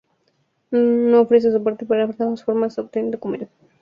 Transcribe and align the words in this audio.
No 0.71 1.21
ofrece 1.21 1.51
soporte 1.51 1.85
para 1.85 2.07
los 2.07 2.43
formatos 2.43 2.79
OpenDocument. 2.79 3.49